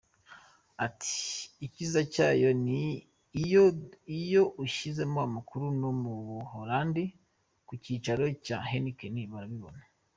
[0.85, 1.15] Ati
[1.65, 2.49] “icyiza cyayo
[4.19, 7.03] iyo ushyizemo amakuru no mu buholandi
[7.67, 9.81] ku cyicaro cya Heineken barabibona.